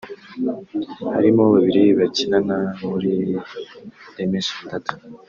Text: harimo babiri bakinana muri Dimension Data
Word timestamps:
harimo 1.15 1.43
babiri 1.53 1.83
bakinana 1.99 2.57
muri 2.87 3.11
Dimension 4.15 4.61
Data 4.71 4.93